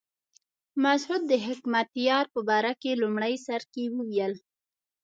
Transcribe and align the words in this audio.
مسعود 0.83 1.21
د 1.31 1.33
حکمتیار 1.45 2.25
په 2.33 2.39
باره 2.49 2.73
کې 2.81 2.91
په 2.95 2.99
لومړي 3.01 3.33
سر 3.45 3.61
کې 3.73 3.83
وویل. 3.97 4.33